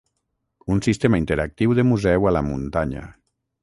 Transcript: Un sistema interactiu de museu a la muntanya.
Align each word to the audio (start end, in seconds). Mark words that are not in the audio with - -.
Un 0.75 0.79
sistema 0.87 1.21
interactiu 1.23 1.77
de 1.81 1.87
museu 1.93 2.27
a 2.29 2.35
la 2.39 2.47
muntanya. 2.53 3.09